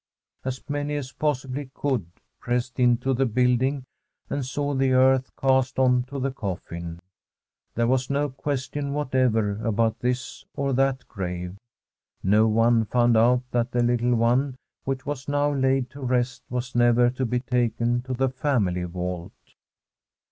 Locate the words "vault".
18.85-19.33